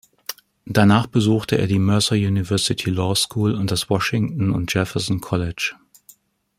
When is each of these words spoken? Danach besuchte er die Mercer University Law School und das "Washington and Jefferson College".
Danach 0.65 1.05
besuchte 1.05 1.59
er 1.59 1.67
die 1.67 1.77
Mercer 1.77 2.15
University 2.15 2.89
Law 2.89 3.13
School 3.15 3.53
und 3.53 3.69
das 3.69 3.87
"Washington 3.87 4.51
and 4.51 4.73
Jefferson 4.73 5.21
College". 5.21 5.73